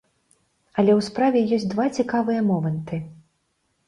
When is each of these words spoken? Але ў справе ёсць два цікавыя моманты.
Але 0.81 0.91
ў 0.99 1.01
справе 1.07 1.43
ёсць 1.57 1.65
два 1.73 1.85
цікавыя 1.97 2.41
моманты. 2.47 2.99